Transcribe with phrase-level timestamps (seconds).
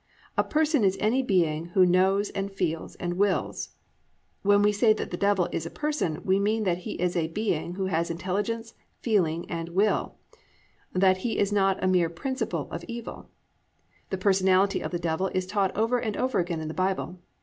[0.35, 3.69] A person is any being who knows and feels and wills.
[4.41, 7.27] When we say that the Devil is a person we mean that he is a
[7.27, 10.15] being who has intelligence, feeling and will,
[10.91, 13.29] that he is not a mere principle of evil.
[14.09, 17.19] The personality of the Devil is taught over and over again in the Bible.